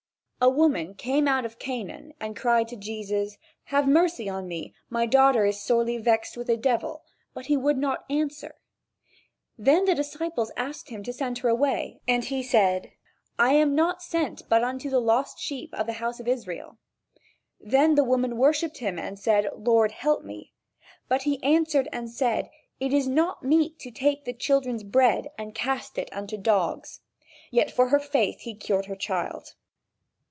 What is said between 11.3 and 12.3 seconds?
her away, and